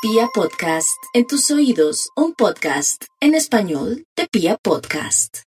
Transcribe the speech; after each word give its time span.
Pia 0.00 0.28
Podcast, 0.32 0.96
en 1.12 1.26
tus 1.26 1.50
oídos, 1.50 2.10
un 2.14 2.32
podcast 2.32 3.06
en 3.20 3.34
español 3.34 4.04
de 4.14 4.28
Pia 4.30 4.56
Podcast. 4.56 5.38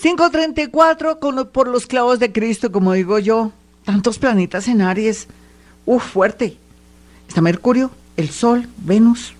534 0.00 1.20
con, 1.20 1.46
por 1.50 1.68
los 1.68 1.86
clavos 1.86 2.18
de 2.18 2.32
Cristo, 2.32 2.72
como 2.72 2.94
digo 2.94 3.18
yo. 3.18 3.52
Tantos 3.84 4.18
planetas 4.18 4.68
en 4.68 4.80
Aries. 4.80 5.28
Uf, 5.84 6.02
fuerte. 6.02 6.56
Está 7.28 7.42
Mercurio, 7.42 7.90
el 8.16 8.30
Sol, 8.30 8.66
Venus, 8.78 9.34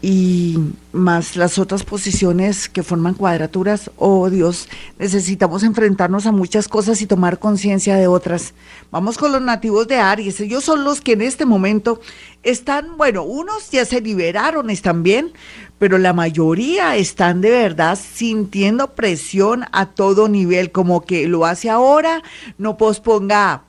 y 0.00 0.58
más 0.92 1.34
las 1.36 1.58
otras 1.58 1.82
posiciones 1.82 2.68
que 2.68 2.84
forman 2.84 3.14
cuadraturas, 3.14 3.90
oh 3.96 4.30
Dios, 4.30 4.68
necesitamos 4.98 5.64
enfrentarnos 5.64 6.26
a 6.26 6.32
muchas 6.32 6.68
cosas 6.68 7.02
y 7.02 7.06
tomar 7.06 7.40
conciencia 7.40 7.96
de 7.96 8.06
otras. 8.06 8.54
Vamos 8.92 9.18
con 9.18 9.32
los 9.32 9.42
nativos 9.42 9.88
de 9.88 9.96
Aries, 9.96 10.40
ellos 10.40 10.62
son 10.62 10.84
los 10.84 11.00
que 11.00 11.12
en 11.12 11.22
este 11.22 11.46
momento 11.46 12.00
están, 12.44 12.96
bueno, 12.96 13.24
unos 13.24 13.70
ya 13.70 13.84
se 13.84 14.00
liberaron, 14.00 14.70
están 14.70 15.02
bien, 15.02 15.32
pero 15.78 15.98
la 15.98 16.12
mayoría 16.12 16.96
están 16.96 17.40
de 17.40 17.50
verdad 17.50 17.98
sintiendo 18.00 18.94
presión 18.94 19.64
a 19.72 19.86
todo 19.86 20.28
nivel, 20.28 20.70
como 20.70 21.04
que 21.04 21.26
lo 21.26 21.44
hace 21.44 21.70
ahora, 21.70 22.22
no 22.56 22.76
posponga 22.76 23.64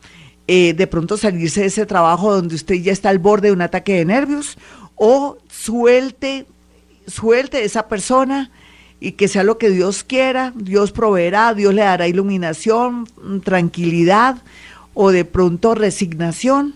eh, 0.47 0.73
de 0.73 0.87
pronto 0.87 1.17
salirse 1.17 1.61
de 1.61 1.67
ese 1.67 1.85
trabajo 1.87 2.33
donde 2.33 2.55
usted 2.55 2.75
ya 2.75 2.91
está 2.91 3.09
al 3.09 3.19
borde 3.19 3.47
de 3.47 3.53
un 3.53 3.61
ataque 3.61 3.93
de 3.93 4.05
nervios 4.05 4.57
o 4.95 5.37
suelte, 5.59 6.45
suelte 7.07 7.63
esa 7.63 7.87
persona 7.87 8.49
y 8.99 9.13
que 9.13 9.27
sea 9.27 9.43
lo 9.43 9.57
que 9.57 9.69
Dios 9.69 10.03
quiera, 10.03 10.53
Dios 10.55 10.91
proveerá, 10.91 11.53
Dios 11.53 11.73
le 11.73 11.81
dará 11.81 12.07
iluminación, 12.07 13.07
tranquilidad 13.43 14.37
o 14.93 15.11
de 15.11 15.25
pronto 15.25 15.75
resignación 15.75 16.75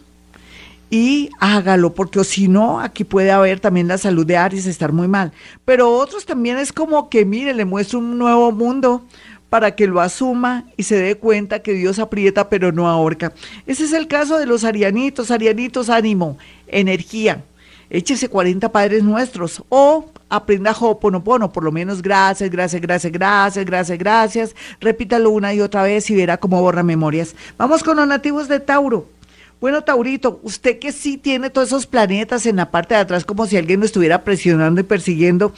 y 0.90 1.30
hágalo, 1.40 1.94
porque 1.94 2.24
si 2.24 2.48
no, 2.48 2.80
aquí 2.80 3.04
puede 3.04 3.32
haber 3.32 3.60
también 3.60 3.88
la 3.88 3.98
salud 3.98 4.26
de 4.26 4.38
Aries 4.38 4.66
estar 4.68 4.92
muy 4.92 5.08
mal. 5.08 5.32
Pero 5.66 5.90
otros 5.92 6.26
también 6.26 6.58
es 6.58 6.72
como 6.72 7.10
que, 7.10 7.26
mire, 7.26 7.54
le 7.54 7.66
muestro 7.66 8.00
un 8.00 8.18
nuevo 8.18 8.52
mundo 8.52 9.04
para 9.50 9.76
que 9.76 9.88
lo 9.88 10.02
asuma 10.02 10.66
y 10.78 10.84
se 10.84 10.96
dé 10.96 11.16
cuenta 11.16 11.60
que 11.60 11.74
Dios 11.74 12.00
aprieta 12.00 12.50
pero 12.50 12.72
no 12.72 12.88
ahorca. 12.88 13.34
Ese 13.66 13.86
es 13.86 13.94
el 13.94 14.08
caso 14.08 14.38
de 14.38 14.46
los 14.46 14.64
arianitos, 14.64 15.32
arianitos, 15.32 15.90
ánimo, 15.90 16.38
energía 16.68 17.44
échese 17.94 18.28
40 18.28 18.72
Padres 18.72 19.04
Nuestros 19.04 19.64
o 19.70 20.12
aprenda 20.28 20.76
Ho'oponopono, 20.78 21.54
por 21.54 21.64
lo 21.64 21.72
menos 21.72 22.02
gracias, 22.02 22.50
gracias, 22.50 22.82
gracias, 22.82 23.14
gracias, 23.14 23.66
gracias, 23.66 23.98
gracias. 23.98 24.56
Repítalo 24.82 25.30
una 25.30 25.54
y 25.54 25.62
otra 25.62 25.84
vez 25.84 26.10
y 26.10 26.16
verá 26.16 26.38
cómo 26.38 26.60
borra 26.60 26.84
memorias. 26.84 27.36
Vamos 27.58 27.84
con 27.84 27.96
los 27.96 28.08
nativos 28.08 28.48
de 28.48 28.60
Tauro. 28.60 29.08
Bueno, 29.62 29.82
Taurito, 29.84 30.42
usted 30.44 30.78
que 30.80 30.92
sí 30.92 31.18
tiene 31.18 31.50
todos 31.50 31.70
esos 31.70 31.88
planetas 31.88 32.46
en 32.46 32.58
la 32.58 32.70
parte 32.70 32.96
de 32.96 33.02
atrás 33.02 33.24
como 33.24 33.46
si 33.46 33.56
alguien 33.56 33.80
lo 33.80 33.86
estuviera 33.86 34.26
presionando 34.26 34.82
y 34.82 34.84
persiguiendo, 34.84 35.54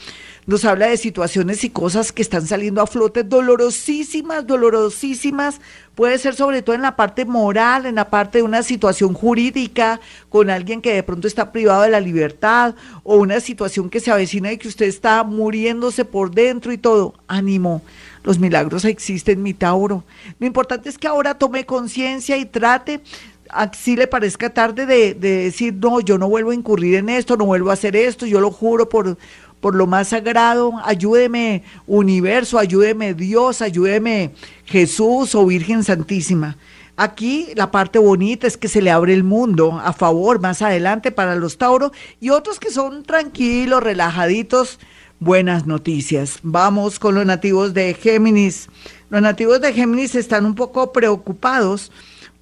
nos 0.46 0.64
habla 0.64 0.86
de 0.86 0.96
situaciones 0.96 1.64
y 1.64 1.70
cosas 1.70 2.12
que 2.12 2.22
están 2.22 2.46
saliendo 2.46 2.80
a 2.80 2.86
flote 2.86 3.24
dolorosísimas, 3.24 4.46
dolorosísimas. 4.46 5.60
Puede 5.96 6.18
ser 6.18 6.34
sobre 6.34 6.62
todo 6.62 6.76
en 6.76 6.82
la 6.82 6.94
parte 6.94 7.24
moral, 7.24 7.84
en 7.84 7.96
la 7.96 8.10
parte 8.10 8.38
de 8.38 8.44
una 8.44 8.62
situación 8.62 9.12
jurídica, 9.12 10.00
con 10.28 10.48
alguien 10.48 10.80
que 10.80 10.94
de 10.94 11.02
pronto 11.02 11.26
está 11.26 11.50
privado 11.50 11.82
de 11.82 11.90
la 11.90 12.00
libertad, 12.00 12.76
o 13.02 13.16
una 13.16 13.40
situación 13.40 13.90
que 13.90 13.98
se 13.98 14.12
avecina 14.12 14.52
y 14.52 14.58
que 14.58 14.68
usted 14.68 14.86
está 14.86 15.24
muriéndose 15.24 16.04
por 16.04 16.30
dentro 16.30 16.72
y 16.72 16.78
todo. 16.78 17.14
Ánimo, 17.26 17.82
los 18.22 18.38
milagros 18.38 18.84
existen, 18.84 19.42
mi 19.42 19.52
Tauro. 19.52 20.04
Lo 20.38 20.46
importante 20.46 20.88
es 20.88 20.96
que 20.96 21.08
ahora 21.08 21.38
tome 21.38 21.66
conciencia 21.66 22.36
y 22.36 22.44
trate 22.44 23.00
así 23.48 23.96
le 23.96 24.06
parezca 24.06 24.50
tarde 24.50 24.86
de, 24.86 25.14
de, 25.14 25.44
decir, 25.44 25.74
no, 25.74 26.00
yo 26.00 26.18
no 26.18 26.28
vuelvo 26.28 26.50
a 26.50 26.54
incurrir 26.54 26.96
en 26.96 27.08
esto, 27.08 27.36
no 27.36 27.46
vuelvo 27.46 27.70
a 27.70 27.74
hacer 27.74 27.96
esto, 27.96 28.26
yo 28.26 28.40
lo 28.40 28.50
juro 28.50 28.88
por, 28.88 29.16
por 29.60 29.74
lo 29.74 29.86
más 29.86 30.08
sagrado, 30.08 30.72
ayúdeme 30.84 31.62
universo, 31.86 32.58
ayúdeme 32.58 33.14
Dios, 33.14 33.62
ayúdeme 33.62 34.32
Jesús 34.64 35.34
o 35.34 35.46
Virgen 35.46 35.82
Santísima. 35.84 36.56
Aquí 36.96 37.48
la 37.54 37.70
parte 37.70 37.98
bonita 37.98 38.46
es 38.46 38.56
que 38.56 38.68
se 38.68 38.80
le 38.80 38.90
abre 38.90 39.12
el 39.12 39.22
mundo 39.22 39.78
a 39.84 39.92
favor 39.92 40.40
más 40.40 40.62
adelante 40.62 41.10
para 41.10 41.36
los 41.36 41.58
Tauros 41.58 41.92
y 42.20 42.30
otros 42.30 42.58
que 42.58 42.70
son 42.70 43.02
tranquilos, 43.02 43.82
relajaditos. 43.82 44.78
Buenas 45.20 45.66
noticias. 45.66 46.38
Vamos 46.42 46.98
con 46.98 47.14
los 47.14 47.26
nativos 47.26 47.74
de 47.74 47.92
Géminis. 47.94 48.68
Los 49.10 49.20
nativos 49.20 49.60
de 49.60 49.74
Géminis 49.74 50.14
están 50.14 50.46
un 50.46 50.54
poco 50.54 50.92
preocupados 50.92 51.92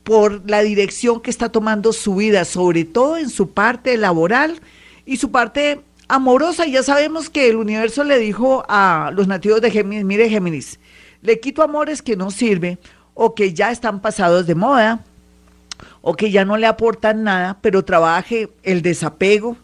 por 0.04 0.48
la 0.48 0.60
dirección 0.60 1.20
que 1.20 1.30
está 1.30 1.48
tomando 1.48 1.92
su 1.92 2.14
vida, 2.14 2.44
sobre 2.44 2.84
todo 2.84 3.16
en 3.16 3.30
su 3.30 3.50
parte 3.50 3.96
laboral 3.96 4.60
y 5.04 5.16
su 5.16 5.32
parte 5.32 5.80
amorosa. 6.08 6.66
Ya 6.66 6.82
sabemos 6.82 7.30
que 7.30 7.48
el 7.48 7.56
universo 7.56 8.04
le 8.04 8.18
dijo 8.18 8.64
a 8.68 9.10
los 9.14 9.26
nativos 9.26 9.60
de 9.60 9.70
Géminis, 9.70 10.04
mire 10.04 10.28
Géminis, 10.28 10.78
le 11.22 11.40
quito 11.40 11.62
amores 11.62 12.02
que 12.02 12.16
no 12.16 12.30
sirven 12.30 12.78
o 13.14 13.34
que 13.34 13.54
ya 13.54 13.70
están 13.70 14.00
pasados 14.00 14.46
de 14.46 14.54
moda 14.54 15.04
o 16.02 16.14
que 16.14 16.30
ya 16.30 16.44
no 16.44 16.56
le 16.56 16.66
aportan 16.66 17.24
nada, 17.24 17.58
pero 17.60 17.84
trabaje 17.84 18.50
el 18.62 18.82
desapego, 18.82 19.56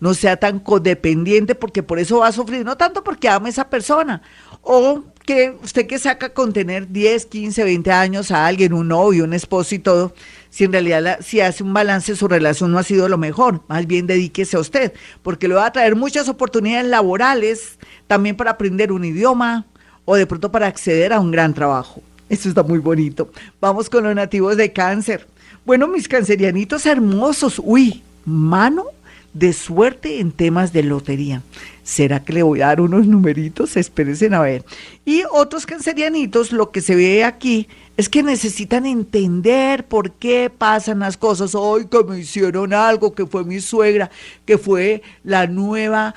no 0.00 0.14
sea 0.14 0.36
tan 0.36 0.60
codependiente 0.60 1.54
porque 1.54 1.82
por 1.82 1.98
eso 1.98 2.18
va 2.18 2.28
a 2.28 2.32
sufrir, 2.32 2.64
no 2.64 2.76
tanto 2.76 3.02
porque 3.02 3.28
ama 3.28 3.46
a 3.46 3.50
esa 3.50 3.68
persona 3.68 4.22
o 4.62 5.02
que 5.28 5.54
usted 5.62 5.86
que 5.86 5.98
saca 5.98 6.30
con 6.30 6.54
tener 6.54 6.88
10, 6.88 7.26
15, 7.26 7.62
20 7.62 7.92
años 7.92 8.30
a 8.30 8.46
alguien, 8.46 8.72
un 8.72 8.88
novio, 8.88 9.24
un 9.24 9.34
esposo 9.34 9.74
y 9.74 9.78
todo, 9.78 10.14
si 10.48 10.64
en 10.64 10.72
realidad 10.72 11.18
si 11.20 11.42
hace 11.42 11.62
un 11.62 11.74
balance 11.74 12.16
su 12.16 12.28
relación 12.28 12.72
no 12.72 12.78
ha 12.78 12.82
sido 12.82 13.10
lo 13.10 13.18
mejor, 13.18 13.60
más 13.68 13.86
bien 13.86 14.06
dedíquese 14.06 14.56
a 14.56 14.60
usted, 14.60 14.94
porque 15.22 15.46
le 15.46 15.52
va 15.52 15.66
a 15.66 15.72
traer 15.72 15.96
muchas 15.96 16.30
oportunidades 16.30 16.88
laborales, 16.88 17.78
también 18.06 18.36
para 18.36 18.52
aprender 18.52 18.90
un 18.90 19.04
idioma 19.04 19.66
o 20.06 20.16
de 20.16 20.26
pronto 20.26 20.50
para 20.50 20.66
acceder 20.66 21.12
a 21.12 21.20
un 21.20 21.30
gran 21.30 21.52
trabajo. 21.52 22.00
Eso 22.30 22.48
está 22.48 22.62
muy 22.62 22.78
bonito. 22.78 23.30
Vamos 23.60 23.90
con 23.90 24.04
los 24.04 24.14
nativos 24.14 24.56
de 24.56 24.72
cáncer. 24.72 25.26
Bueno, 25.66 25.88
mis 25.88 26.08
cancerianitos 26.08 26.86
hermosos, 26.86 27.60
uy, 27.62 28.02
mano 28.24 28.86
de 29.34 29.52
suerte 29.52 30.20
en 30.20 30.32
temas 30.32 30.72
de 30.72 30.82
lotería. 30.82 31.42
¿Será 31.82 32.22
que 32.22 32.32
le 32.32 32.42
voy 32.42 32.60
a 32.60 32.66
dar 32.66 32.80
unos 32.80 33.06
numeritos? 33.06 33.76
Espérense 33.76 34.32
a 34.34 34.40
ver. 34.40 34.64
Y 35.04 35.22
otros 35.32 35.64
cancerianitos, 35.64 36.52
lo 36.52 36.70
que 36.70 36.80
se 36.80 36.94
ve 36.94 37.24
aquí 37.24 37.68
es 37.96 38.08
que 38.08 38.22
necesitan 38.22 38.86
entender 38.86 39.84
por 39.86 40.12
qué 40.12 40.50
pasan 40.56 41.00
las 41.00 41.16
cosas. 41.16 41.54
Hoy 41.54 41.86
que 41.86 42.04
me 42.04 42.18
hicieron 42.20 42.72
algo, 42.72 43.14
que 43.14 43.26
fue 43.26 43.44
mi 43.44 43.60
suegra, 43.60 44.10
que 44.44 44.58
fue 44.58 45.02
la 45.24 45.46
nueva 45.46 46.14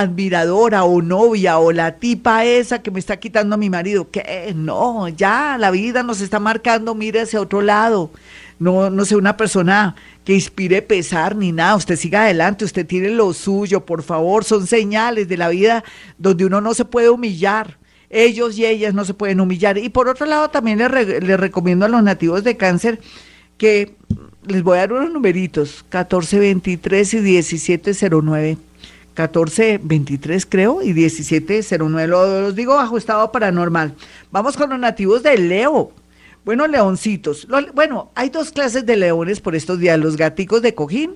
admiradora 0.00 0.84
o 0.84 1.02
novia 1.02 1.58
o 1.58 1.72
la 1.72 1.96
tipa 1.96 2.44
esa 2.44 2.82
que 2.82 2.90
me 2.90 2.98
está 2.98 3.18
quitando 3.18 3.54
a 3.54 3.58
mi 3.58 3.70
marido. 3.70 4.10
Que 4.10 4.52
no, 4.54 5.08
ya 5.08 5.56
la 5.58 5.70
vida 5.70 6.02
nos 6.02 6.20
está 6.20 6.40
marcando, 6.40 6.94
mire 6.94 7.22
hacia 7.22 7.40
otro 7.40 7.62
lado. 7.62 8.10
No, 8.58 8.90
no 8.90 9.04
sé, 9.04 9.16
una 9.16 9.36
persona 9.36 9.96
que 10.24 10.34
inspire 10.34 10.82
pesar 10.82 11.36
ni 11.36 11.52
nada. 11.52 11.76
Usted 11.76 11.96
siga 11.96 12.24
adelante, 12.24 12.64
usted 12.64 12.86
tiene 12.86 13.10
lo 13.10 13.32
suyo, 13.32 13.84
por 13.84 14.02
favor. 14.02 14.44
Son 14.44 14.66
señales 14.66 15.28
de 15.28 15.36
la 15.36 15.48
vida 15.48 15.84
donde 16.18 16.44
uno 16.46 16.60
no 16.60 16.74
se 16.74 16.84
puede 16.84 17.10
humillar 17.10 17.78
ellos 18.14 18.56
y 18.56 18.64
ellas 18.64 18.94
no 18.94 19.04
se 19.04 19.12
pueden 19.12 19.40
humillar. 19.40 19.76
Y 19.76 19.88
por 19.88 20.08
otro 20.08 20.24
lado, 20.24 20.48
también 20.48 20.78
les, 20.78 21.40
recomiendo 21.40 21.84
a 21.84 21.88
los 21.88 22.02
nativos 22.02 22.44
de 22.44 22.56
cáncer 22.56 23.00
que 23.58 23.96
les 24.46 24.62
voy 24.62 24.78
a 24.78 24.82
dar 24.82 24.92
unos 24.92 25.12
numeritos, 25.12 25.84
1423 25.84 27.14
y 27.14 27.16
1709. 27.18 28.58
1423 29.16 30.46
creo 30.46 30.82
y 30.82 30.92
1709, 30.92 32.08
lo, 32.08 32.40
los 32.40 32.54
digo 32.54 32.74
bajo 32.74 32.98
estado 32.98 33.30
paranormal. 33.30 33.94
Vamos 34.30 34.56
con 34.56 34.70
los 34.70 34.78
nativos 34.78 35.22
de 35.22 35.38
Leo. 35.38 35.92
Bueno, 36.44 36.66
leoncitos. 36.66 37.46
bueno, 37.72 38.10
hay 38.14 38.28
dos 38.28 38.50
clases 38.50 38.84
de 38.84 38.96
leones 38.96 39.40
por 39.40 39.54
estos 39.54 39.78
días. 39.78 39.98
Los 39.98 40.16
gaticos 40.16 40.60
de 40.60 40.74
cojín, 40.74 41.12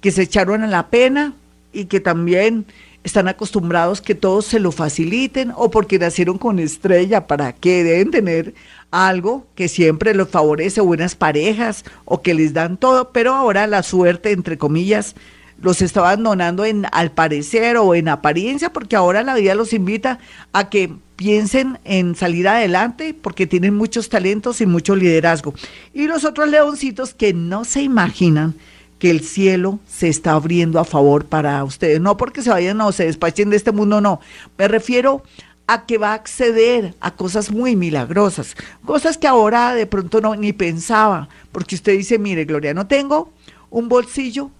que 0.00 0.10
se 0.10 0.22
echaron 0.22 0.62
a 0.62 0.66
la 0.66 0.88
pena 0.88 1.34
y 1.72 1.86
que 1.86 2.00
también 2.00 2.66
están 3.02 3.28
acostumbrados 3.28 4.02
que 4.02 4.14
todos 4.14 4.44
se 4.44 4.60
lo 4.60 4.72
faciliten 4.72 5.52
o 5.56 5.70
porque 5.70 5.98
nacieron 5.98 6.36
con 6.36 6.58
estrella, 6.58 7.26
para 7.26 7.54
que 7.54 7.82
deben 7.82 8.10
tener 8.10 8.54
algo 8.90 9.46
que 9.54 9.68
siempre 9.68 10.14
los 10.14 10.28
favorece, 10.28 10.80
buenas 10.80 11.14
parejas 11.14 11.84
o 12.04 12.20
que 12.20 12.34
les 12.34 12.52
dan 12.52 12.76
todo, 12.76 13.12
pero 13.12 13.34
ahora 13.34 13.66
la 13.66 13.82
suerte, 13.82 14.32
entre 14.32 14.58
comillas, 14.58 15.14
los 15.60 15.82
está 15.82 16.00
abandonando 16.00 16.64
en 16.64 16.86
al 16.92 17.12
parecer 17.12 17.76
o 17.76 17.94
en 17.94 18.08
apariencia, 18.08 18.72
porque 18.72 18.96
ahora 18.96 19.22
la 19.22 19.34
vida 19.34 19.54
los 19.54 19.72
invita 19.72 20.18
a 20.52 20.68
que 20.68 20.92
piensen 21.16 21.78
en 21.84 22.16
salir 22.16 22.48
adelante 22.48 23.14
porque 23.14 23.46
tienen 23.46 23.74
muchos 23.74 24.08
talentos 24.08 24.60
y 24.60 24.66
mucho 24.66 24.96
liderazgo. 24.96 25.54
Y 25.92 26.06
los 26.06 26.24
otros 26.24 26.48
leoncitos 26.48 27.12
que 27.12 27.34
no 27.34 27.64
se 27.64 27.82
imaginan 27.82 28.54
que 28.98 29.10
el 29.10 29.20
cielo 29.20 29.80
se 29.86 30.08
está 30.08 30.32
abriendo 30.32 30.78
a 30.78 30.84
favor 30.84 31.24
para 31.24 31.62
ustedes. 31.64 32.00
No 32.00 32.16
porque 32.16 32.42
se 32.42 32.50
vayan 32.50 32.80
o 32.80 32.92
se 32.92 33.06
despachen 33.06 33.50
de 33.50 33.56
este 33.56 33.72
mundo, 33.72 34.00
no. 34.00 34.20
Me 34.56 34.68
refiero 34.68 35.22
a 35.66 35.86
que 35.86 35.98
va 35.98 36.10
a 36.10 36.14
acceder 36.14 36.94
a 37.00 37.14
cosas 37.14 37.50
muy 37.50 37.76
milagrosas, 37.76 38.56
cosas 38.84 39.16
que 39.18 39.26
ahora 39.26 39.74
de 39.74 39.86
pronto 39.86 40.20
no 40.20 40.34
ni 40.34 40.52
pensaba, 40.52 41.28
porque 41.52 41.76
usted 41.76 41.96
dice, 41.96 42.18
mire, 42.18 42.44
Gloria, 42.44 42.74
no 42.74 42.86
tengo 42.86 43.32
un 43.70 43.88
bolsillo 43.88 44.50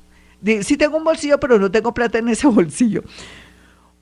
sí 0.62 0.76
tengo 0.76 0.96
un 0.96 1.04
bolsillo, 1.04 1.38
pero 1.40 1.58
no 1.58 1.70
tengo 1.70 1.94
plata 1.94 2.18
en 2.18 2.28
ese 2.28 2.46
bolsillo. 2.48 3.02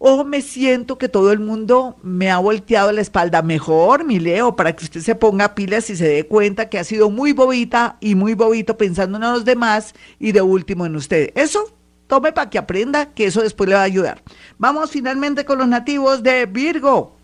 O 0.00 0.22
me 0.22 0.42
siento 0.42 0.96
que 0.96 1.08
todo 1.08 1.32
el 1.32 1.40
mundo 1.40 1.96
me 2.02 2.30
ha 2.30 2.38
volteado 2.38 2.92
la 2.92 3.00
espalda 3.00 3.42
mejor, 3.42 4.04
mi 4.04 4.20
Leo, 4.20 4.54
para 4.54 4.76
que 4.76 4.84
usted 4.84 5.00
se 5.00 5.16
ponga 5.16 5.56
pilas 5.56 5.90
y 5.90 5.96
se 5.96 6.08
dé 6.08 6.24
cuenta 6.24 6.68
que 6.68 6.78
ha 6.78 6.84
sido 6.84 7.10
muy 7.10 7.32
bobita 7.32 7.96
y 8.00 8.14
muy 8.14 8.34
bobito 8.34 8.76
pensando 8.76 9.18
en 9.18 9.24
los 9.24 9.44
demás 9.44 9.94
y 10.20 10.30
de 10.30 10.40
último 10.40 10.86
en 10.86 10.94
usted. 10.94 11.32
Eso 11.34 11.74
tome 12.06 12.32
para 12.32 12.48
que 12.48 12.58
aprenda 12.58 13.06
que 13.12 13.26
eso 13.26 13.42
después 13.42 13.68
le 13.68 13.74
va 13.74 13.80
a 13.80 13.84
ayudar. 13.84 14.22
Vamos 14.56 14.92
finalmente 14.92 15.44
con 15.44 15.58
los 15.58 15.66
nativos 15.66 16.22
de 16.22 16.46
Virgo. 16.46 17.16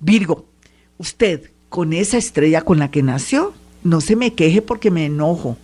Virgo, 0.00 0.46
usted 0.96 1.50
con 1.68 1.92
esa 1.92 2.16
estrella 2.16 2.62
con 2.62 2.78
la 2.78 2.90
que 2.90 3.02
nació, 3.02 3.52
no 3.84 4.00
se 4.00 4.16
me 4.16 4.32
queje 4.32 4.62
porque 4.62 4.90
me 4.90 5.04
enojo. 5.04 5.58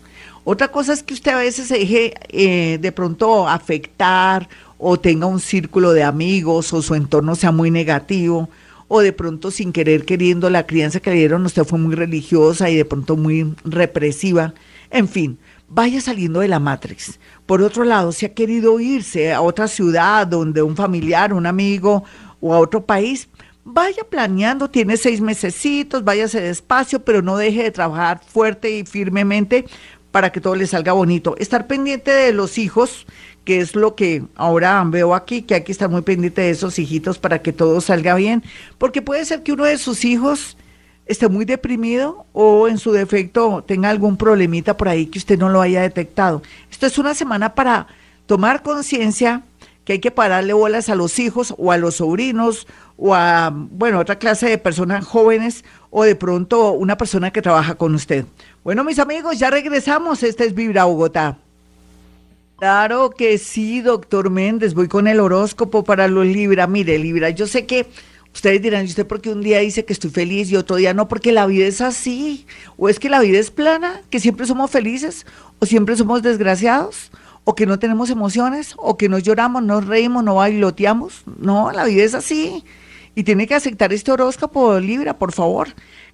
Otra 0.45 0.69
cosa 0.69 0.93
es 0.93 1.03
que 1.03 1.15
usted 1.15 1.33
a 1.33 1.39
veces 1.39 1.69
se 1.69 1.79
deje 1.79 2.15
eh, 2.29 2.79
de 2.79 2.93
pronto 2.93 3.49
afectar 3.49 4.49
o 4.77 4.99
tenga 4.99 5.27
un 5.27 5.41
círculo 5.41 5.93
de 5.93 6.03
amigos 6.03 6.73
o 6.75 6.83
su 6.83 6.95
entorno 6.95 7.35
sea 7.35 7.51
muy 7.51 7.71
negativo 7.71 8.51
o 8.89 9.01
de 9.01 9.15
pronto 9.15 9.51
sin 9.51 9.73
querer 9.73 10.05
queriendo 10.05 10.51
la 10.51 10.67
crianza 10.67 11.01
que 11.01 11.11
le 11.11 11.17
dieron 11.17 11.47
usted 11.47 11.65
fue 11.65 11.79
muy 11.79 11.95
religiosa 11.95 12.69
y 12.69 12.77
de 12.77 12.85
pronto 12.85 13.17
muy 13.17 13.55
represiva. 13.65 14.53
En 14.91 15.09
fin, 15.09 15.39
vaya 15.69 16.01
saliendo 16.03 16.41
de 16.41 16.49
la 16.49 16.61
Matrix. 16.61 17.19
Por 17.47 17.63
otro 17.63 17.85
lado, 17.85 18.13
si 18.13 18.27
ha 18.27 18.35
querido 18.35 18.79
irse 18.81 19.33
a 19.33 19.41
otra 19.41 19.67
ciudad 19.67 20.27
donde 20.27 20.63
un 20.63 20.77
familiar, 20.77 21.33
un 21.33 21.47
amigo 21.47 22.05
o 22.41 22.53
a 22.53 22.59
otro 22.59 22.85
país, 22.85 23.29
vaya 23.65 24.05
planeando, 24.05 24.69
tiene 24.69 24.99
seis 24.99 25.23
mesecitos, 25.23 26.05
váyase 26.05 26.43
despacio, 26.43 27.03
pero 27.03 27.23
no 27.23 27.39
deje 27.39 27.63
de 27.63 27.71
trabajar 27.71 28.21
fuerte 28.27 28.71
y 28.71 28.85
firmemente 28.85 29.65
para 30.15 30.31
que 30.31 30.41
todo 30.41 30.55
le 30.55 30.69
salga 30.69 30.93
bonito. 30.93 31.35
Estar 31.41 31.67
pendiente 31.67 32.13
de 32.13 32.33
los 32.33 32.57
hijos, 32.57 33.05
que 33.45 33.59
es 33.59 33.75
lo 33.75 33.97
que 33.97 34.23
ahora 34.37 34.81
veo 34.87 35.13
aquí, 35.13 35.43
que 35.43 35.57
hay 35.57 35.65
que 35.65 35.73
estar 35.73 35.89
muy 35.89 36.03
pendiente 36.03 36.41
de 36.41 36.51
esos 36.51 36.79
hijitos 36.79 37.19
para 37.19 37.43
que 37.43 37.53
todo 37.53 37.81
salga 37.81 38.15
bien, 38.15 38.45
porque 38.79 39.03
puede 39.03 39.25
ser 39.25 39.43
que 39.43 39.53
uno 39.53 39.65
de 39.65 39.77
sus 39.77 40.05
hijos 40.05 40.57
esté 41.07 41.29
muy 41.29 41.45
deprimido 41.45 42.27
o 42.33 42.69
en 42.69 42.79
su 42.79 42.93
defecto 42.93 43.65
tenga 43.67 43.91
algún 43.91 44.17
problemita 44.17 44.77
por 44.77 44.89
ahí 44.89 45.07
que 45.07 45.19
usted 45.19 45.37
no 45.37 45.49
lo 45.49 45.61
haya 45.61 45.83
detectado. 45.83 46.43
Esto 46.71 46.87
es 46.87 46.97
una 46.97 47.15
semana 47.15 47.57
para 47.57 47.89
tomar 48.27 48.63
conciencia 48.63 49.43
que 49.85 49.95
hay 49.95 49.99
que 49.99 50.11
pararle 50.11 50.53
bolas 50.53 50.89
a 50.89 50.95
los 50.95 51.19
hijos 51.19 51.55
o 51.59 51.71
a 51.73 51.77
los 51.77 51.97
sobrinos 51.97 52.67
o 52.97 53.15
a, 53.15 53.51
bueno, 53.55 53.99
otra 53.99 54.19
clase 54.19 54.49
de 54.49 54.59
personas 54.59 55.05
jóvenes 55.05 55.65
o 55.91 56.05
de 56.05 56.17
pronto 56.17 56.73
una 56.73 56.97
persona 56.97 57.31
que 57.31 57.43
trabaja 57.43 57.75
con 57.75 57.95
usted. 57.95 58.25
Bueno, 58.63 58.83
mis 58.83 58.99
amigos, 58.99 59.39
ya 59.39 59.51
regresamos. 59.51 60.23
Este 60.23 60.45
es 60.45 60.55
Vibra 60.55 60.85
Bogotá. 60.85 61.39
Claro 62.59 63.11
que 63.11 63.37
sí, 63.37 63.83
doctor 63.83 64.31
Méndez. 64.31 64.75
Voy 64.75 64.89
con 64.89 65.07
el 65.07 65.21
horóscopo 65.21 65.85
para 65.85 66.09
los 66.09 66.27
Libra. 66.27 66.67
Mire, 66.67 66.99
Libra, 66.99 67.31
yo 67.31 67.47
sé 67.47 67.67
que 67.67 67.87
ustedes 68.33 68.63
dirán, 68.63 68.85
¿y 68.85 68.89
usted 68.89 69.07
por 69.07 69.21
qué 69.21 69.31
un 69.31 69.43
día 69.43 69.59
dice 69.59 69.85
que 69.85 69.93
estoy 69.93 70.11
feliz 70.11 70.51
y 70.51 70.57
otro 70.57 70.77
día 70.77 70.95
no? 70.95 71.07
Porque 71.09 71.33
la 71.33 71.47
vida 71.47 71.67
es 71.67 71.81
así. 71.81 72.47
¿O 72.77 72.89
es 72.89 72.99
que 72.99 73.11
la 73.11 73.21
vida 73.21 73.39
es 73.39 73.51
plana? 73.51 74.01
¿Que 74.09 74.19
siempre 74.19 74.47
somos 74.47 74.71
felices? 74.71 75.27
¿O 75.59 75.67
siempre 75.67 75.97
somos 75.97 76.23
desgraciados? 76.23 77.11
¿O 77.45 77.55
que 77.55 77.67
no 77.67 77.79
tenemos 77.79 78.11
emociones? 78.11 78.75
¿O 78.79 78.97
que 78.97 79.09
no 79.09 79.19
lloramos, 79.19 79.63
no 79.63 79.81
reímos, 79.81 80.25
no 80.25 80.37
bailoteamos? 80.37 81.25
No, 81.39 81.71
la 81.73 81.85
vida 81.85 82.03
es 82.03 82.15
así. 82.15 82.65
Y 83.15 83.25
tiene 83.25 83.47
que 83.47 83.55
aceptar 83.55 83.93
este 83.93 84.11
horóscopo, 84.11 84.81
Libra, 84.81 85.19
por 85.19 85.33
favor. 85.33 85.69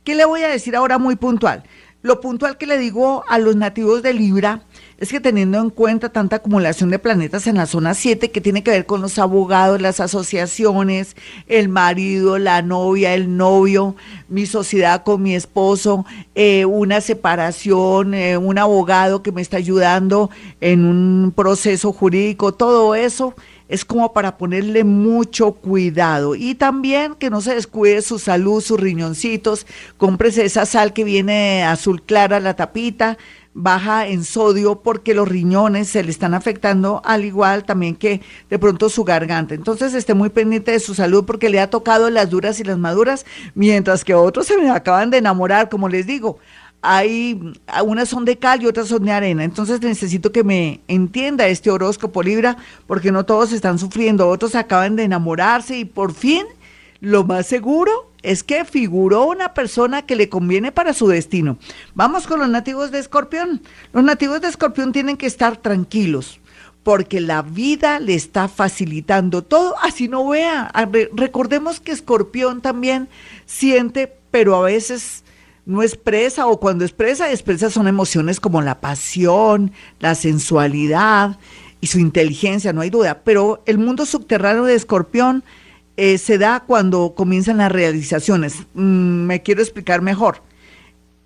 ¿Qué 0.04 0.14
le 0.14 0.24
voy 0.24 0.42
a 0.42 0.48
decir 0.48 0.74
ahora 0.74 0.98
muy 0.98 1.16
puntual? 1.16 1.62
Lo 2.02 2.20
puntual 2.20 2.58
que 2.58 2.66
le 2.66 2.78
digo 2.78 3.24
a 3.28 3.38
los 3.38 3.56
nativos 3.56 4.02
de 4.02 4.12
Libra 4.12 4.62
es 5.00 5.08
que 5.08 5.18
teniendo 5.18 5.58
en 5.58 5.70
cuenta 5.70 6.10
tanta 6.10 6.36
acumulación 6.36 6.90
de 6.90 6.98
planetas 6.98 7.46
en 7.46 7.56
la 7.56 7.64
zona 7.64 7.94
7 7.94 8.30
que 8.30 8.42
tiene 8.42 8.62
que 8.62 8.70
ver 8.70 8.84
con 8.84 9.00
los 9.00 9.18
abogados, 9.18 9.80
las 9.80 9.98
asociaciones, 9.98 11.16
el 11.46 11.70
marido, 11.70 12.36
la 12.36 12.60
novia, 12.60 13.14
el 13.14 13.34
novio, 13.34 13.96
mi 14.28 14.44
sociedad 14.44 15.02
con 15.02 15.22
mi 15.22 15.34
esposo, 15.34 16.04
eh, 16.34 16.66
una 16.66 17.00
separación, 17.00 18.12
eh, 18.12 18.36
un 18.36 18.58
abogado 18.58 19.22
que 19.22 19.32
me 19.32 19.40
está 19.40 19.56
ayudando 19.56 20.28
en 20.60 20.84
un 20.84 21.32
proceso 21.34 21.94
jurídico, 21.94 22.52
todo 22.52 22.94
eso 22.94 23.34
es 23.70 23.84
como 23.84 24.12
para 24.12 24.36
ponerle 24.36 24.82
mucho 24.82 25.52
cuidado. 25.52 26.34
Y 26.34 26.56
también 26.56 27.14
que 27.14 27.30
no 27.30 27.40
se 27.40 27.54
descuide 27.54 28.02
su 28.02 28.18
salud, 28.18 28.60
sus 28.60 28.80
riñoncitos, 28.80 29.64
cómprese 29.96 30.44
esa 30.44 30.66
sal 30.66 30.92
que 30.92 31.04
viene 31.04 31.62
azul 31.62 32.02
clara, 32.02 32.40
la 32.40 32.56
tapita, 32.56 33.16
baja 33.52 34.06
en 34.06 34.24
sodio 34.24 34.80
porque 34.80 35.14
los 35.14 35.28
riñones 35.28 35.88
se 35.88 36.02
le 36.04 36.10
están 36.10 36.34
afectando 36.34 37.02
al 37.04 37.24
igual 37.24 37.64
también 37.64 37.96
que 37.96 38.20
de 38.48 38.58
pronto 38.58 38.88
su 38.88 39.04
garganta. 39.04 39.54
Entonces 39.54 39.94
esté 39.94 40.14
muy 40.14 40.30
pendiente 40.30 40.72
de 40.72 40.80
su 40.80 40.94
salud 40.94 41.24
porque 41.24 41.50
le 41.50 41.60
ha 41.60 41.70
tocado 41.70 42.10
las 42.10 42.30
duras 42.30 42.60
y 42.60 42.64
las 42.64 42.78
maduras, 42.78 43.26
mientras 43.54 44.04
que 44.04 44.14
otros 44.14 44.46
se 44.46 44.56
me 44.56 44.70
acaban 44.70 45.10
de 45.10 45.18
enamorar, 45.18 45.68
como 45.68 45.88
les 45.88 46.06
digo 46.06 46.38
hay 46.82 47.38
unas 47.84 48.08
son 48.08 48.24
de 48.24 48.38
cal 48.38 48.62
y 48.62 48.66
otras 48.66 48.88
son 48.88 49.04
de 49.04 49.12
arena. 49.12 49.44
Entonces 49.44 49.80
necesito 49.82 50.32
que 50.32 50.44
me 50.44 50.80
entienda 50.88 51.46
este 51.46 51.70
horóscopo 51.70 52.22
Libra, 52.22 52.56
porque 52.86 53.12
no 53.12 53.24
todos 53.24 53.52
están 53.52 53.78
sufriendo, 53.78 54.28
otros 54.28 54.54
acaban 54.54 54.96
de 54.96 55.04
enamorarse 55.04 55.78
y 55.78 55.84
por 55.84 56.14
fin 56.14 56.44
lo 57.00 57.24
más 57.24 57.46
seguro 57.46 58.09
es 58.22 58.42
que 58.42 58.64
figuró 58.64 59.26
una 59.26 59.54
persona 59.54 60.02
que 60.02 60.16
le 60.16 60.28
conviene 60.28 60.72
para 60.72 60.92
su 60.92 61.08
destino. 61.08 61.58
Vamos 61.94 62.26
con 62.26 62.40
los 62.40 62.48
nativos 62.48 62.90
de 62.90 62.98
Escorpión. 62.98 63.62
Los 63.92 64.04
nativos 64.04 64.40
de 64.40 64.48
Escorpión 64.48 64.92
tienen 64.92 65.16
que 65.16 65.26
estar 65.26 65.56
tranquilos 65.56 66.40
porque 66.82 67.20
la 67.20 67.42
vida 67.42 68.00
le 68.00 68.14
está 68.14 68.48
facilitando 68.48 69.42
todo, 69.42 69.76
así 69.82 70.08
no 70.08 70.28
vea. 70.28 70.72
Recordemos 71.12 71.80
que 71.80 71.92
Escorpión 71.92 72.62
también 72.62 73.08
siente, 73.44 74.12
pero 74.30 74.56
a 74.56 74.62
veces 74.62 75.24
no 75.66 75.82
expresa 75.82 76.46
o 76.46 76.58
cuando 76.58 76.84
expresa, 76.84 77.30
expresa 77.30 77.70
son 77.70 77.86
emociones 77.86 78.40
como 78.40 78.62
la 78.62 78.80
pasión, 78.80 79.72
la 79.98 80.14
sensualidad 80.14 81.38
y 81.80 81.88
su 81.88 81.98
inteligencia, 81.98 82.72
no 82.72 82.80
hay 82.80 82.90
duda. 82.90 83.22
Pero 83.24 83.62
el 83.66 83.78
mundo 83.78 84.06
subterráneo 84.06 84.64
de 84.64 84.74
Escorpión 84.74 85.44
eh, 85.96 86.18
se 86.18 86.38
da 86.38 86.60
cuando 86.60 87.14
comienzan 87.16 87.58
las 87.58 87.72
realizaciones. 87.72 88.54
Mm, 88.74 89.26
me 89.26 89.42
quiero 89.42 89.62
explicar 89.62 90.02
mejor. 90.02 90.42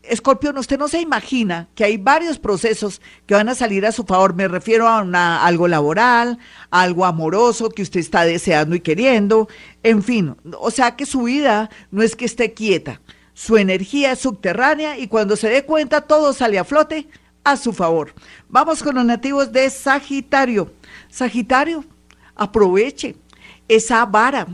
Escorpión, 0.02 0.58
usted 0.58 0.78
no 0.78 0.88
se 0.88 1.00
imagina 1.00 1.69
que 1.75 1.84
hay 1.84 1.96
varios 1.96 2.38
procesos 2.38 3.00
que 3.26 3.34
van 3.34 3.49
a 3.49 3.55
salir 3.55 3.87
a 3.87 3.93
su 3.93 4.05
favor. 4.05 4.34
Me 4.34 4.49
refiero 4.49 4.87
a 4.87 5.46
algo 5.46 5.66
laboral, 5.66 6.38
algo 6.70 7.06
amoroso 7.06 7.70
que 7.70 7.83
usted 7.83 8.00
está 8.00 8.25
deseando 8.25 8.75
y 8.75 8.80
queriendo, 8.80 9.49
en 9.83 10.02
fin. 10.02 10.37
O 10.59 10.71
sea 10.71 10.94
que 10.97 11.06
su 11.06 11.23
vida 11.23 11.71
no 11.90 12.02
es 12.02 12.16
que 12.16 12.26
esté 12.26 12.52
quieta 12.52 13.00
su 13.35 13.56
energía 13.56 14.12
es 14.12 14.21
subterránea 14.21 14.97
y 14.97 15.09
cuando 15.09 15.37
se 15.37 15.49
dé 15.49 15.64
cuenta 15.64 16.02
todo 16.02 16.33
sale 16.33 16.59
a 16.59 16.64
flote 16.64 17.09
a 17.42 17.56
su 17.56 17.73
favor. 17.73 18.14
Vamos 18.49 18.83
con 18.83 18.94
los 18.94 19.04
nativos 19.04 19.52
de 19.52 19.68
Sagitario. 19.68 20.73
Sagitario, 21.11 21.85
aproveche 22.37 23.16
esa 23.68 24.04
vara, 24.06 24.47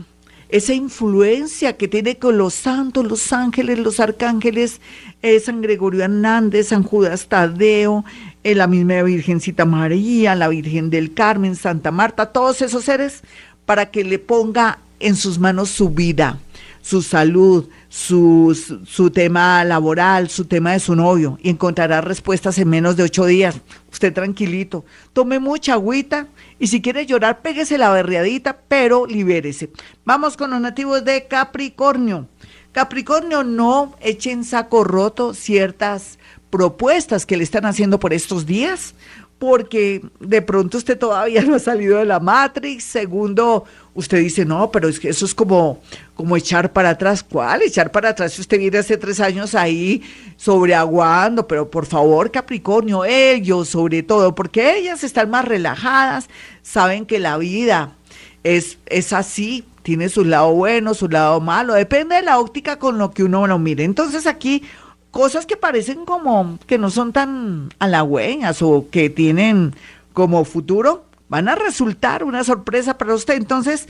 esa 0.49 0.73
influencia 0.73 1.77
que 1.77 1.87
tiene 1.87 2.17
con 2.17 2.37
los 2.37 2.53
santos, 2.53 3.05
los 3.05 3.31
ángeles, 3.31 3.79
los 3.79 3.99
arcángeles, 3.99 4.81
eh, 5.21 5.39
San 5.39 5.61
Gregorio 5.61 6.03
Hernández, 6.03 6.67
San 6.67 6.83
Judas 6.83 7.27
Tadeo, 7.27 8.03
eh, 8.43 8.55
la 8.55 8.67
misma 8.67 9.01
Virgencita 9.03 9.65
María, 9.65 10.35
la 10.35 10.49
Virgen 10.49 10.89
del 10.89 11.13
Carmen, 11.13 11.55
Santa 11.55 11.91
Marta, 11.91 12.27
todos 12.27 12.61
esos 12.61 12.83
seres, 12.83 13.21
para 13.65 13.91
que 13.91 14.03
le 14.03 14.19
ponga 14.19 14.79
en 14.99 15.15
sus 15.15 15.39
manos 15.39 15.69
su 15.69 15.89
vida 15.89 16.37
su 16.81 17.01
salud, 17.01 17.69
su, 17.89 18.57
su, 18.85 19.11
tema 19.11 19.63
laboral, 19.63 20.29
su 20.29 20.45
tema 20.45 20.73
de 20.73 20.79
su 20.79 20.95
novio 20.95 21.37
y 21.41 21.49
encontrará 21.49 22.01
respuestas 22.01 22.57
en 22.57 22.69
menos 22.69 22.97
de 22.97 23.03
ocho 23.03 23.25
días. 23.25 23.59
Usted 23.91 24.13
tranquilito, 24.13 24.85
tome 25.13 25.39
mucha 25.39 25.73
agüita 25.73 26.27
y 26.59 26.67
si 26.67 26.81
quiere 26.81 27.05
llorar, 27.05 27.41
péguese 27.41 27.77
la 27.77 27.91
berreadita, 27.91 28.61
pero 28.67 29.05
libérese. 29.05 29.71
Vamos 30.05 30.37
con 30.37 30.51
los 30.51 30.61
nativos 30.61 31.05
de 31.05 31.27
Capricornio. 31.27 32.27
Capricornio, 32.71 33.43
no 33.43 33.95
echen 33.99 34.43
saco 34.43 34.83
roto 34.83 35.33
ciertas 35.33 36.17
propuestas 36.49 37.25
que 37.25 37.37
le 37.37 37.43
están 37.43 37.65
haciendo 37.65 37.99
por 37.99 38.13
estos 38.13 38.45
días 38.45 38.95
porque 39.41 40.05
de 40.19 40.43
pronto 40.43 40.77
usted 40.77 40.99
todavía 40.99 41.41
no 41.47 41.55
ha 41.55 41.59
salido 41.59 41.97
de 41.97 42.05
la 42.05 42.19
Matrix. 42.19 42.83
Segundo, 42.83 43.65
usted 43.93 44.19
dice, 44.19 44.45
no, 44.45 44.71
pero 44.71 44.87
es 44.87 44.99
que 44.99 45.09
eso 45.09 45.25
es 45.25 45.35
como, 45.35 45.81
como 46.15 46.37
echar 46.37 46.71
para 46.71 46.91
atrás. 46.91 47.23
¿Cuál? 47.23 47.61
Echar 47.63 47.91
para 47.91 48.09
atrás 48.09 48.33
si 48.33 48.41
usted 48.41 48.57
viene 48.57 48.77
hace 48.77 48.97
tres 48.97 49.19
años 49.19 49.55
ahí 49.55 50.01
sobreaguando, 50.37 51.47
pero 51.47 51.69
por 51.69 51.85
favor, 51.85 52.31
Capricornio, 52.31 53.05
ellos 53.05 53.69
sobre 53.69 54.03
todo, 54.03 54.33
porque 54.33 54.77
ellas 54.77 55.03
están 55.03 55.29
más 55.29 55.45
relajadas, 55.45 56.29
saben 56.61 57.05
que 57.05 57.19
la 57.19 57.37
vida 57.37 57.95
es, 58.43 58.77
es 58.85 59.13
así, 59.13 59.65
tiene 59.83 60.09
su 60.09 60.23
lado 60.23 60.53
bueno, 60.53 60.93
su 60.93 61.09
lado 61.09 61.41
malo, 61.41 61.73
depende 61.73 62.15
de 62.15 62.21
la 62.21 62.39
óptica 62.39 62.77
con 62.79 62.97
lo 62.97 63.11
que 63.11 63.23
uno 63.23 63.45
lo 63.47 63.59
mire. 63.59 63.83
Entonces 63.83 64.25
aquí 64.27 64.63
cosas 65.11 65.45
que 65.45 65.57
parecen 65.57 66.05
como 66.05 66.57
que 66.65 66.77
no 66.77 66.89
son 66.89 67.11
tan 67.11 67.69
halagüeñas 67.79 68.61
o 68.61 68.87
que 68.89 69.09
tienen 69.09 69.75
como 70.13 70.45
futuro 70.45 71.05
van 71.31 71.47
a 71.47 71.55
resultar 71.55 72.25
una 72.25 72.43
sorpresa 72.43 72.97
para 72.97 73.15
usted. 73.15 73.35
Entonces, 73.35 73.87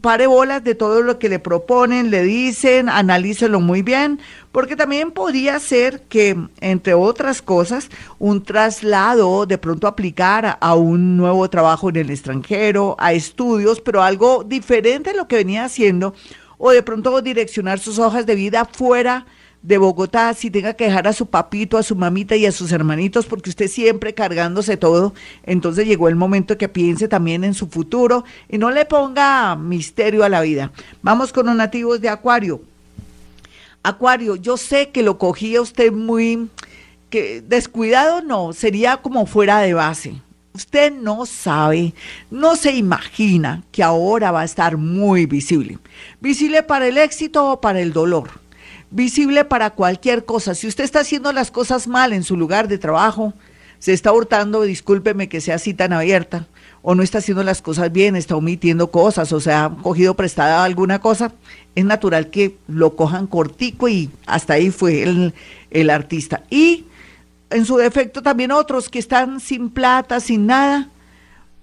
pare 0.00 0.26
bolas 0.26 0.64
de 0.64 0.74
todo 0.74 1.02
lo 1.02 1.20
que 1.20 1.28
le 1.28 1.38
proponen, 1.38 2.10
le 2.10 2.24
dicen, 2.24 2.88
analícelo 2.88 3.60
muy 3.60 3.82
bien, 3.82 4.18
porque 4.50 4.74
también 4.74 5.12
podría 5.12 5.60
ser 5.60 6.02
que, 6.08 6.36
entre 6.60 6.94
otras 6.94 7.42
cosas, 7.42 7.90
un 8.18 8.42
traslado 8.42 9.46
de 9.46 9.56
pronto 9.56 9.86
aplicar 9.86 10.58
a, 10.60 10.74
un 10.74 11.16
nuevo 11.16 11.48
trabajo 11.48 11.90
en 11.90 11.96
el 11.96 12.10
extranjero, 12.10 12.96
a 12.98 13.12
estudios, 13.12 13.80
pero 13.80 14.02
algo 14.02 14.42
diferente 14.42 15.10
a 15.10 15.14
lo 15.14 15.28
que 15.28 15.36
venía 15.36 15.66
haciendo, 15.66 16.12
o 16.58 16.72
de 16.72 16.82
pronto 16.82 17.22
direccionar 17.22 17.78
sus 17.78 18.00
hojas 18.00 18.26
de 18.26 18.34
vida 18.34 18.64
fuera 18.64 19.26
Bogotá, 19.78 20.34
si 20.34 20.50
tenga 20.50 20.74
que 20.74 20.84
dejar 20.84 21.08
a 21.08 21.14
su 21.14 21.26
papito, 21.26 21.78
a 21.78 21.82
su 21.82 21.96
mamita 21.96 22.36
y 22.36 22.44
a 22.44 22.52
sus 22.52 22.70
hermanitos, 22.70 23.24
porque 23.24 23.48
usted 23.48 23.68
siempre 23.68 24.12
cargándose 24.12 24.76
todo, 24.76 25.14
entonces 25.42 25.86
llegó 25.86 26.08
el 26.08 26.16
momento 26.16 26.58
que 26.58 26.68
piense 26.68 27.08
también 27.08 27.44
en 27.44 27.54
su 27.54 27.68
futuro 27.68 28.24
y 28.50 28.58
no 28.58 28.70
le 28.70 28.84
ponga 28.84 29.56
misterio 29.56 30.22
a 30.22 30.28
la 30.28 30.42
vida. 30.42 30.70
Vamos 31.00 31.32
con 31.32 31.46
los 31.46 31.56
nativos 31.56 32.02
de 32.02 32.10
Acuario. 32.10 32.60
Acuario, 33.82 34.36
yo 34.36 34.58
sé 34.58 34.90
que 34.90 35.02
lo 35.02 35.16
cogía 35.16 35.62
usted 35.62 35.90
muy 35.90 36.50
que 37.08 37.40
descuidado, 37.40 38.20
no, 38.20 38.52
sería 38.52 38.98
como 38.98 39.24
fuera 39.24 39.60
de 39.60 39.72
base. 39.72 40.20
Usted 40.52 40.92
no 40.92 41.24
sabe, 41.24 41.94
no 42.30 42.54
se 42.54 42.72
imagina 42.72 43.64
que 43.72 43.82
ahora 43.82 44.30
va 44.30 44.42
a 44.42 44.44
estar 44.44 44.76
muy 44.76 45.24
visible. 45.24 45.78
Visible 46.20 46.62
para 46.62 46.86
el 46.86 46.98
éxito 46.98 47.52
o 47.52 47.60
para 47.60 47.80
el 47.80 47.92
dolor 47.92 48.43
visible 48.94 49.44
para 49.44 49.70
cualquier 49.70 50.24
cosa. 50.24 50.54
Si 50.54 50.68
usted 50.68 50.84
está 50.84 51.00
haciendo 51.00 51.32
las 51.32 51.50
cosas 51.50 51.88
mal 51.88 52.12
en 52.12 52.22
su 52.22 52.36
lugar 52.36 52.68
de 52.68 52.78
trabajo, 52.78 53.34
se 53.80 53.92
está 53.92 54.12
hurtando, 54.12 54.62
discúlpeme 54.62 55.28
que 55.28 55.40
sea 55.40 55.56
así 55.56 55.74
tan 55.74 55.92
abierta, 55.92 56.46
o 56.80 56.94
no 56.94 57.02
está 57.02 57.18
haciendo 57.18 57.42
las 57.42 57.60
cosas 57.60 57.90
bien, 57.90 58.14
está 58.14 58.36
omitiendo 58.36 58.90
cosas, 58.90 59.32
o 59.32 59.40
sea, 59.40 59.64
ha 59.64 59.76
cogido 59.76 60.14
prestada 60.14 60.64
alguna 60.64 61.00
cosa, 61.00 61.32
es 61.74 61.84
natural 61.84 62.30
que 62.30 62.56
lo 62.68 62.94
cojan 62.94 63.26
cortico 63.26 63.88
y 63.88 64.10
hasta 64.26 64.54
ahí 64.54 64.70
fue 64.70 65.02
el, 65.02 65.34
el 65.70 65.90
artista. 65.90 66.44
Y 66.48 66.84
en 67.50 67.64
su 67.66 67.76
defecto 67.76 68.22
también 68.22 68.52
otros 68.52 68.88
que 68.88 69.00
están 69.00 69.40
sin 69.40 69.70
plata, 69.70 70.20
sin 70.20 70.46
nada, 70.46 70.88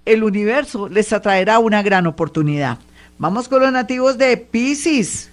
el 0.03 0.23
universo 0.23 0.89
les 0.89 1.13
atraerá 1.13 1.59
una 1.59 1.81
gran 1.81 2.07
oportunidad. 2.07 2.77
Vamos 3.17 3.47
con 3.47 3.61
los 3.61 3.71
nativos 3.71 4.17
de 4.17 4.35
Pisces. 4.35 5.30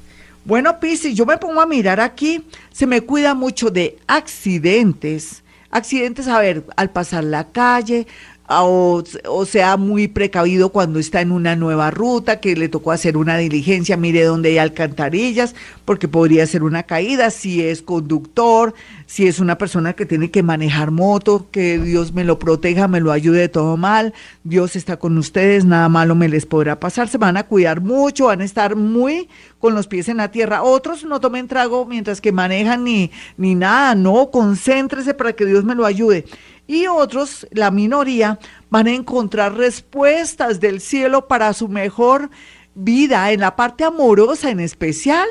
Bueno, 0.48 0.80
Pisi, 0.80 1.12
yo 1.12 1.26
me 1.26 1.36
pongo 1.36 1.60
a 1.60 1.66
mirar 1.66 2.00
aquí, 2.00 2.42
se 2.72 2.86
me 2.86 3.02
cuida 3.02 3.34
mucho 3.34 3.68
de 3.68 3.98
accidentes. 4.06 5.44
Accidentes, 5.70 6.26
a 6.26 6.40
ver, 6.40 6.64
al 6.74 6.88
pasar 6.88 7.24
la 7.24 7.52
calle, 7.52 8.06
o, 8.48 9.02
o, 9.26 9.44
sea 9.44 9.76
muy 9.76 10.08
precavido 10.08 10.70
cuando 10.70 10.98
está 10.98 11.20
en 11.20 11.32
una 11.32 11.54
nueva 11.54 11.90
ruta, 11.90 12.40
que 12.40 12.56
le 12.56 12.68
tocó 12.68 12.92
hacer 12.92 13.16
una 13.16 13.36
diligencia, 13.36 13.96
mire 13.96 14.24
dónde 14.24 14.48
hay 14.50 14.58
alcantarillas, 14.58 15.54
porque 15.84 16.08
podría 16.08 16.46
ser 16.46 16.62
una 16.62 16.84
caída, 16.84 17.30
si 17.30 17.62
es 17.62 17.82
conductor, 17.82 18.74
si 19.04 19.26
es 19.26 19.38
una 19.40 19.58
persona 19.58 19.92
que 19.92 20.06
tiene 20.06 20.30
que 20.30 20.42
manejar 20.42 20.90
moto, 20.90 21.48
que 21.50 21.78
Dios 21.78 22.12
me 22.12 22.24
lo 22.24 22.38
proteja, 22.38 22.88
me 22.88 23.00
lo 23.00 23.12
ayude 23.12 23.40
de 23.40 23.48
todo 23.48 23.76
mal, 23.76 24.14
Dios 24.44 24.76
está 24.76 24.98
con 24.98 25.18
ustedes, 25.18 25.66
nada 25.66 25.88
malo 25.88 26.14
me 26.14 26.28
les 26.28 26.46
podrá 26.46 26.80
pasar, 26.80 27.08
se 27.08 27.18
van 27.18 27.36
a 27.36 27.44
cuidar 27.44 27.82
mucho, 27.82 28.26
van 28.26 28.40
a 28.40 28.44
estar 28.44 28.76
muy 28.76 29.28
con 29.58 29.74
los 29.74 29.86
pies 29.86 30.08
en 30.08 30.18
la 30.18 30.30
tierra. 30.30 30.62
Otros 30.62 31.04
no 31.04 31.20
tomen 31.20 31.48
trago 31.48 31.84
mientras 31.84 32.20
que 32.20 32.32
manejan 32.32 32.84
ni, 32.84 33.10
ni 33.36 33.54
nada, 33.54 33.94
no, 33.94 34.30
concéntrese 34.30 35.14
para 35.14 35.32
que 35.32 35.44
Dios 35.44 35.64
me 35.64 35.74
lo 35.74 35.84
ayude 35.84 36.24
y 36.68 36.86
otros, 36.86 37.48
la 37.50 37.72
minoría, 37.72 38.38
van 38.70 38.86
a 38.86 38.94
encontrar 38.94 39.56
respuestas 39.56 40.60
del 40.60 40.80
cielo 40.80 41.26
para 41.26 41.52
su 41.54 41.66
mejor 41.66 42.30
vida, 42.74 43.32
en 43.32 43.40
la 43.40 43.56
parte 43.56 43.82
amorosa 43.82 44.50
en 44.50 44.60
especial 44.60 45.26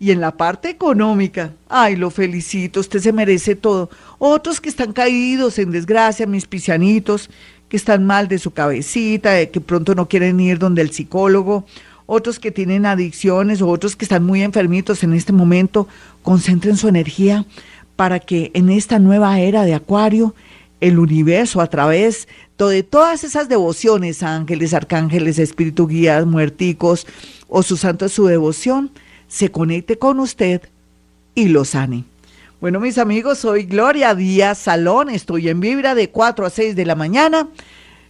y 0.00 0.10
en 0.10 0.20
la 0.20 0.36
parte 0.36 0.70
económica. 0.70 1.52
Ay, 1.68 1.94
lo 1.94 2.10
felicito, 2.10 2.80
usted 2.80 3.00
se 3.00 3.12
merece 3.12 3.54
todo. 3.54 3.90
Otros 4.18 4.60
que 4.62 4.70
están 4.70 4.94
caídos 4.94 5.58
en 5.58 5.70
desgracia, 5.70 6.26
mis 6.26 6.46
pisianitos, 6.46 7.28
que 7.68 7.76
están 7.76 8.06
mal 8.06 8.26
de 8.26 8.38
su 8.38 8.52
cabecita, 8.52 9.44
que 9.46 9.60
pronto 9.60 9.94
no 9.94 10.08
quieren 10.08 10.40
ir 10.40 10.58
donde 10.58 10.80
el 10.80 10.90
psicólogo, 10.90 11.66
otros 12.06 12.38
que 12.38 12.50
tienen 12.50 12.86
adicciones 12.86 13.60
o 13.60 13.68
otros 13.68 13.94
que 13.94 14.06
están 14.06 14.24
muy 14.24 14.42
enfermitos 14.42 15.02
en 15.02 15.12
este 15.12 15.34
momento, 15.34 15.86
concentren 16.22 16.78
su 16.78 16.88
energía 16.88 17.44
para 17.94 18.20
que 18.20 18.50
en 18.54 18.70
esta 18.70 18.98
nueva 18.98 19.38
era 19.40 19.64
de 19.64 19.74
Acuario 19.74 20.34
el 20.80 20.98
universo 20.98 21.60
a 21.60 21.66
través 21.68 22.28
de 22.58 22.82
todas 22.82 23.24
esas 23.24 23.48
devociones, 23.48 24.22
ángeles, 24.22 24.74
arcángeles, 24.74 25.38
espíritu 25.38 25.86
guías, 25.86 26.26
muerticos 26.26 27.06
o 27.48 27.62
su 27.62 27.76
santo 27.76 28.08
su 28.08 28.26
devoción, 28.26 28.90
se 29.26 29.50
conecte 29.50 29.98
con 29.98 30.20
usted 30.20 30.62
y 31.34 31.48
lo 31.48 31.64
sane. 31.64 32.04
Bueno, 32.60 32.80
mis 32.80 32.98
amigos, 32.98 33.38
soy 33.38 33.64
Gloria 33.64 34.14
Díaz 34.14 34.58
Salón, 34.58 35.10
estoy 35.10 35.48
en 35.48 35.60
Vibra 35.60 35.94
de 35.94 36.10
4 36.10 36.46
a 36.46 36.50
6 36.50 36.74
de 36.74 36.86
la 36.86 36.96
mañana. 36.96 37.48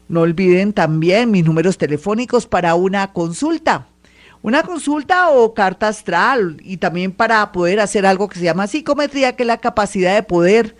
No 0.08 0.22
olviden 0.22 0.72
también 0.72 1.30
mis 1.30 1.44
números 1.44 1.76
telefónicos 1.76 2.46
para 2.46 2.74
una 2.74 3.12
consulta. 3.12 3.88
Una 4.40 4.62
consulta 4.62 5.30
o 5.30 5.52
carta 5.52 5.88
astral 5.88 6.56
y 6.64 6.78
también 6.78 7.12
para 7.12 7.52
poder 7.52 7.80
hacer 7.80 8.06
algo 8.06 8.28
que 8.28 8.38
se 8.38 8.44
llama 8.44 8.68
psicometría, 8.68 9.36
que 9.36 9.42
es 9.42 9.46
la 9.46 9.58
capacidad 9.58 10.14
de 10.14 10.22
poder 10.22 10.76